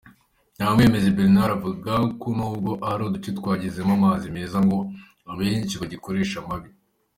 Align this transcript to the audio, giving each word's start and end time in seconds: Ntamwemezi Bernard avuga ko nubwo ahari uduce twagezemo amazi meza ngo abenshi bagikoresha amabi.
Ntamwemezi 0.57 1.09
Bernard 1.15 1.51
avuga 1.57 1.93
ko 2.21 2.27
nubwo 2.37 2.71
ahari 2.83 3.01
uduce 3.07 3.31
twagezemo 3.39 3.91
amazi 3.99 4.25
meza 4.35 4.57
ngo 4.65 4.77
abenshi 5.31 5.79
bagikoresha 5.81 6.35
amabi. 6.43 6.69